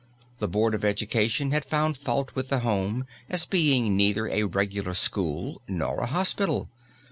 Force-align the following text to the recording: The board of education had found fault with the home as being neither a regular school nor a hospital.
The 0.39 0.47
board 0.47 0.73
of 0.73 0.83
education 0.83 1.51
had 1.51 1.63
found 1.63 1.95
fault 1.95 2.33
with 2.33 2.49
the 2.49 2.61
home 2.61 3.05
as 3.29 3.45
being 3.45 3.95
neither 3.95 4.27
a 4.27 4.45
regular 4.45 4.95
school 4.95 5.61
nor 5.67 5.99
a 5.99 6.07
hospital. 6.07 6.69